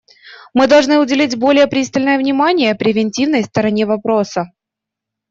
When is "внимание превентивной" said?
2.17-3.43